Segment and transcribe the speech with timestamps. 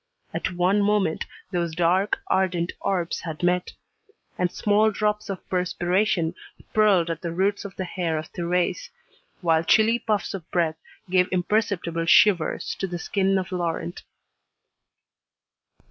[0.33, 3.71] At one moment those dark, ardent orbs had met.
[4.35, 6.33] And small drops of perspiration
[6.73, 8.89] pearled at the roots of the hair of Thérèse,
[9.41, 14.01] while chilly puffs of breath gave imperceptible shivers to the skin of Laurent.